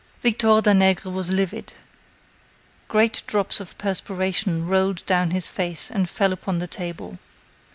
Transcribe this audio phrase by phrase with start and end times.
[0.23, 1.73] Victor Danègre was livid;
[2.87, 7.19] great drops of perspiration rolled down his face and fell upon the table.